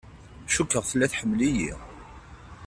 [0.53, 1.73] Cukkeɣ tella tḥemmel-iyi.